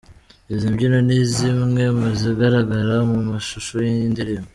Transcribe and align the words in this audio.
Izi 0.53 0.67
mbyino 0.73 0.99
ni 1.07 1.19
zimwe 1.33 1.83
muzigaragara 1.99 2.95
mu 3.11 3.19
mashusho 3.29 3.73
y'iyi 3.85 4.07
ndirimbo. 4.13 4.49